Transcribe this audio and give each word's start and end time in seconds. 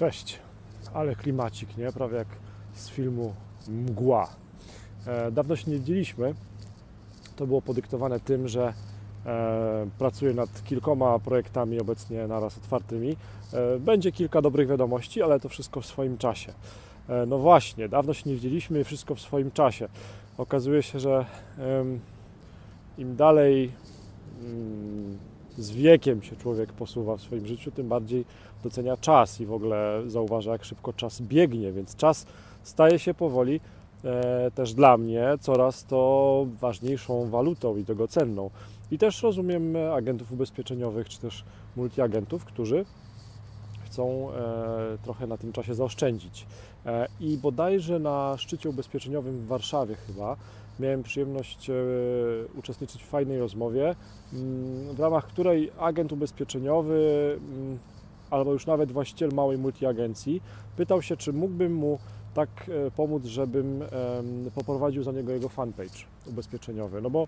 Cześć, 0.00 0.38
ale 0.94 1.16
klimacik, 1.16 1.76
nie? 1.76 1.92
Prawie 1.92 2.16
jak 2.16 2.28
z 2.74 2.88
filmu 2.88 3.34
Mgła. 3.68 4.28
E, 5.06 5.30
dawno 5.30 5.56
się 5.56 5.70
nie 5.70 5.78
widzieliśmy. 5.78 6.34
To 7.36 7.46
było 7.46 7.62
podyktowane 7.62 8.20
tym, 8.20 8.48
że 8.48 8.74
e, 9.26 9.86
pracuję 9.98 10.34
nad 10.34 10.64
kilkoma 10.64 11.18
projektami 11.18 11.80
obecnie 11.80 12.26
naraz 12.26 12.58
otwartymi. 12.58 13.16
E, 13.52 13.78
będzie 13.78 14.12
kilka 14.12 14.42
dobrych 14.42 14.68
wiadomości, 14.68 15.22
ale 15.22 15.40
to 15.40 15.48
wszystko 15.48 15.80
w 15.80 15.86
swoim 15.86 16.18
czasie. 16.18 16.52
E, 17.08 17.26
no 17.26 17.38
właśnie, 17.38 17.88
dawno 17.88 18.14
się 18.14 18.30
nie 18.30 18.34
widzieliśmy 18.34 18.80
i 18.80 18.84
wszystko 18.84 19.14
w 19.14 19.20
swoim 19.20 19.50
czasie. 19.50 19.88
Okazuje 20.38 20.82
się, 20.82 21.00
że 21.00 21.26
em, 21.58 22.00
im 22.98 23.16
dalej 23.16 23.72
mm, 24.42 25.29
z 25.58 25.70
wiekiem 25.70 26.22
się 26.22 26.36
człowiek 26.36 26.72
posuwa 26.72 27.16
w 27.16 27.20
swoim 27.20 27.46
życiu, 27.46 27.70
tym 27.70 27.88
bardziej 27.88 28.24
docenia 28.62 28.96
czas 28.96 29.40
i 29.40 29.46
w 29.46 29.52
ogóle 29.52 30.02
zauważa, 30.06 30.52
jak 30.52 30.64
szybko 30.64 30.92
czas 30.92 31.22
biegnie, 31.22 31.72
więc 31.72 31.96
czas 31.96 32.26
staje 32.62 32.98
się 32.98 33.14
powoli 33.14 33.60
e, 34.04 34.50
też 34.54 34.74
dla 34.74 34.96
mnie 34.96 35.28
coraz 35.40 35.84
to 35.84 36.46
ważniejszą 36.60 37.30
walutą 37.30 37.76
i 37.76 37.84
drogocenną. 37.84 38.50
I 38.90 38.98
też 38.98 39.22
rozumiem 39.22 39.76
agentów 39.94 40.32
ubezpieczeniowych, 40.32 41.08
czy 41.08 41.18
też 41.18 41.44
multiagentów, 41.76 42.44
którzy 42.44 42.84
chcą 43.90 44.30
e, 44.30 44.98
trochę 45.02 45.26
na 45.26 45.38
tym 45.38 45.52
czasie 45.52 45.74
zaoszczędzić. 45.74 46.46
E, 46.86 47.06
I 47.20 47.36
bodajże 47.36 47.98
na 47.98 48.34
szczycie 48.38 48.70
ubezpieczeniowym 48.70 49.38
w 49.38 49.46
Warszawie 49.46 49.94
chyba 49.94 50.36
miałem 50.80 51.02
przyjemność 51.02 51.70
e, 51.70 51.74
uczestniczyć 52.58 53.02
w 53.02 53.06
fajnej 53.06 53.38
rozmowie, 53.38 53.94
mm, 54.32 54.94
w 54.94 55.00
ramach 55.00 55.26
której 55.26 55.70
agent 55.78 56.12
ubezpieczeniowy 56.12 57.38
mm, 57.38 57.78
albo 58.30 58.52
już 58.52 58.66
nawet 58.66 58.92
właściciel 58.92 59.30
małej 59.32 59.58
multiagencji 59.58 60.42
pytał 60.76 61.02
się, 61.02 61.16
czy 61.16 61.32
mógłbym 61.32 61.74
mu 61.74 61.98
tak 62.34 62.70
pomóc, 62.96 63.24
żebym 63.24 63.84
poprowadził 64.54 65.02
za 65.02 65.12
niego 65.12 65.32
jego 65.32 65.48
fanpage 65.48 66.04
ubezpieczeniowy. 66.26 67.00
No 67.00 67.10
bo 67.10 67.26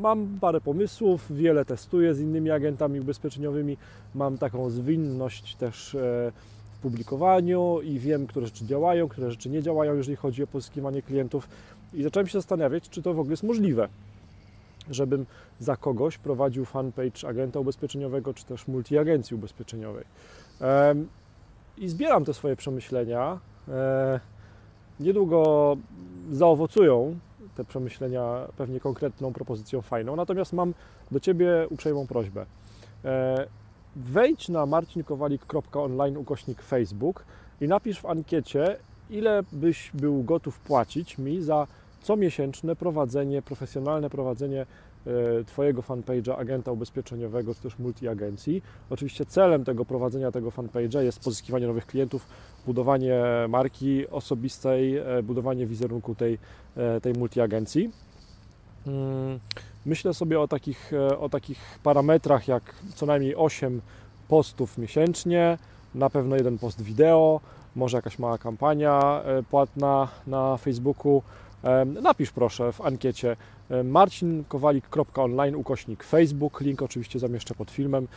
mam 0.00 0.38
parę 0.40 0.60
pomysłów, 0.60 1.32
wiele 1.36 1.64
testuję 1.64 2.14
z 2.14 2.20
innymi 2.20 2.50
agentami 2.50 3.00
ubezpieczeniowymi, 3.00 3.76
mam 4.14 4.38
taką 4.38 4.70
zwinność 4.70 5.54
też 5.54 5.94
e, 5.94 6.32
w 6.72 6.78
publikowaniu 6.78 7.80
i 7.82 7.98
wiem, 7.98 8.26
które 8.26 8.46
rzeczy 8.46 8.66
działają, 8.66 9.08
które 9.08 9.30
rzeczy 9.30 9.50
nie 9.50 9.62
działają, 9.62 9.94
jeżeli 9.94 10.16
chodzi 10.16 10.42
o 10.42 10.46
pozyskiwanie 10.46 11.02
klientów. 11.02 11.48
I 11.94 12.02
zacząłem 12.02 12.26
się 12.26 12.38
zastanawiać, 12.38 12.88
czy 12.88 13.02
to 13.02 13.14
w 13.14 13.18
ogóle 13.18 13.32
jest 13.32 13.42
możliwe, 13.42 13.88
żebym 14.90 15.26
za 15.58 15.76
kogoś 15.76 16.18
prowadził 16.18 16.64
fanpage 16.64 17.28
agenta 17.28 17.60
ubezpieczeniowego, 17.60 18.34
czy 18.34 18.44
też 18.44 18.68
multiagencji 18.68 19.36
ubezpieczeniowej. 19.36 20.04
I 21.78 21.88
zbieram 21.88 22.24
te 22.24 22.34
swoje 22.34 22.56
przemyślenia. 22.56 23.38
E, 23.68 24.20
Niedługo 25.00 25.76
zaowocują 26.32 27.18
przemyślenia 27.64 28.46
pewnie 28.56 28.80
konkretną 28.80 29.32
propozycją 29.32 29.82
fajną. 29.82 30.16
Natomiast 30.16 30.52
mam 30.52 30.74
do 31.10 31.20
Ciebie 31.20 31.66
uprzejmą 31.70 32.06
prośbę. 32.06 32.46
E, 33.04 33.46
Wejdź 33.96 34.48
na 34.48 34.66
marcinkowalik.online 34.66 36.16
ukośnik 36.16 36.62
Facebook 36.62 37.24
i 37.60 37.68
napisz 37.68 38.00
w 38.00 38.06
ankiecie, 38.06 38.76
ile 39.10 39.42
byś 39.52 39.90
był 39.94 40.22
gotów 40.22 40.58
płacić 40.60 41.18
mi 41.18 41.42
za 41.42 41.66
comiesięczne 42.02 42.76
prowadzenie, 42.76 43.42
profesjonalne 43.42 44.10
prowadzenie 44.10 44.66
Twojego 45.46 45.82
fanpage'a 45.82 46.38
agenta 46.38 46.72
ubezpieczeniowego 46.72 47.54
czy 47.54 47.60
też 47.60 47.78
multiagencji. 47.78 48.62
Oczywiście 48.90 49.26
celem 49.26 49.64
tego 49.64 49.84
prowadzenia 49.84 50.32
tego 50.32 50.50
fanpage'a 50.50 51.00
jest 51.00 51.24
pozyskiwanie 51.24 51.66
nowych 51.66 51.86
klientów, 51.86 52.26
budowanie 52.66 53.22
marki 53.48 54.08
osobistej, 54.08 54.96
e, 54.96 55.22
budowanie 55.22 55.66
wizerunku 55.66 56.14
tej, 56.14 56.38
e, 56.76 57.00
tej 57.00 57.12
multiagencji. 57.12 57.90
Mm, 58.86 59.40
Myślę 59.86 60.14
sobie 60.14 60.40
o 60.40 60.48
takich, 60.48 60.92
e, 60.92 61.18
o 61.18 61.28
takich 61.28 61.78
parametrach 61.82 62.48
jak 62.48 62.74
co 62.94 63.06
najmniej 63.06 63.36
8 63.36 63.80
postów 64.28 64.78
miesięcznie, 64.78 65.58
na 65.94 66.10
pewno 66.10 66.36
jeden 66.36 66.58
post 66.58 66.82
wideo, 66.82 67.40
może 67.76 67.98
jakaś 67.98 68.18
mała 68.18 68.38
kampania 68.38 69.22
e, 69.24 69.42
płatna 69.42 70.08
na 70.26 70.56
Facebooku. 70.56 71.22
Napisz 72.02 72.30
proszę 72.30 72.72
w 72.72 72.80
ankiecie 72.80 73.36
marcinkowalik.online 73.84 75.54
ukośnik 75.54 76.04
Facebook, 76.04 76.60
link 76.60 76.82
oczywiście 76.82 77.18
zamieszczę 77.18 77.54
pod 77.54 77.70
filmem. 77.70 78.08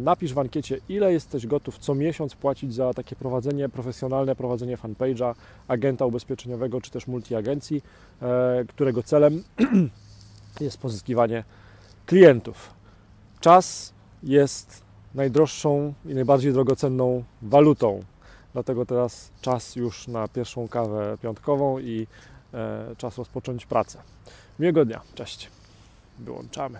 Napisz 0.00 0.34
w 0.34 0.38
ankiecie, 0.38 0.78
ile 0.88 1.12
jesteś 1.12 1.46
gotów 1.46 1.78
co 1.78 1.94
miesiąc 1.94 2.34
płacić 2.34 2.74
za 2.74 2.94
takie 2.94 3.16
prowadzenie, 3.16 3.68
profesjonalne 3.68 4.36
prowadzenie 4.36 4.76
fanpage'a, 4.76 5.34
agenta 5.68 6.06
ubezpieczeniowego 6.06 6.80
czy 6.80 6.90
też 6.90 7.06
multiagencji, 7.06 7.82
e, 8.22 8.64
którego 8.68 9.02
celem 9.02 9.42
jest 10.60 10.78
pozyskiwanie 10.78 11.44
klientów. 12.06 12.70
Czas 13.40 13.92
jest 14.22 14.82
najdroższą 15.14 15.94
i 16.06 16.14
najbardziej 16.14 16.52
drogocenną 16.52 17.24
walutą. 17.42 18.00
Dlatego 18.52 18.86
teraz 18.86 19.30
czas 19.40 19.76
już 19.76 20.08
na 20.08 20.28
pierwszą 20.28 20.68
kawę 20.68 21.18
piątkową 21.22 21.78
i 21.78 22.06
czas 22.96 23.18
rozpocząć 23.18 23.66
pracę. 23.66 24.02
Miłego 24.58 24.84
dnia. 24.84 25.00
Cześć. 25.14 25.50
Wyłączamy. 26.18 26.78